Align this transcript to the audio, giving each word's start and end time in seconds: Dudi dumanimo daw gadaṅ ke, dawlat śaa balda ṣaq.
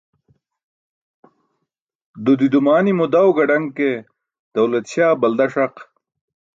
Dudi 2.23 2.47
dumanimo 2.53 3.03
daw 3.13 3.27
gadaṅ 3.37 3.63
ke, 3.77 3.89
dawlat 4.53 4.85
śaa 4.93 5.13
balda 5.21 5.45
ṣaq. 5.55 5.75